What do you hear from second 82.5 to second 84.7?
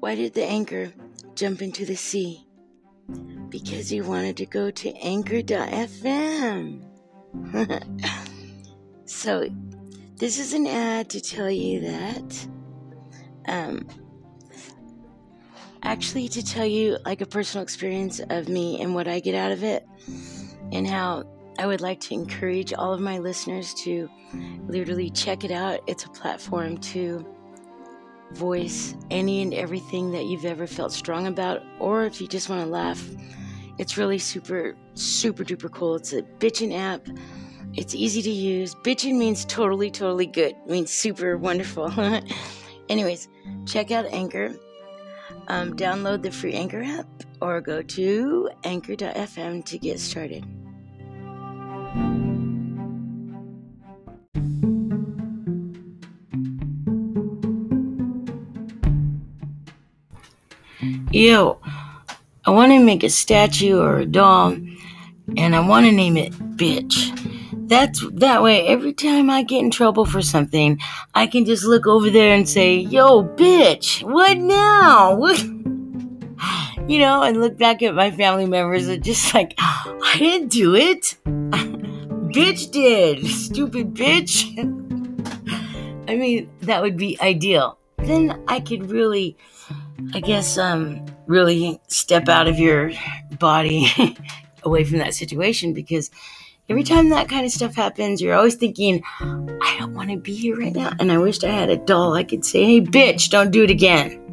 did. Stupid bitch.